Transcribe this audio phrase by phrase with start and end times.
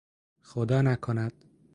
[0.41, 1.45] خدا نکند!